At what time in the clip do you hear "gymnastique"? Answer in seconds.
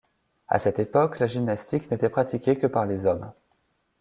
1.27-1.91